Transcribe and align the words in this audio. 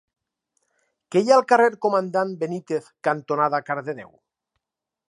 Què 1.15 1.21
hi 1.25 1.29
ha 1.29 1.35
al 1.35 1.45
carrer 1.53 1.67
Comandant 1.87 2.33
Benítez 2.45 2.91
cantonada 3.11 3.65
Cardedeu? 3.71 4.15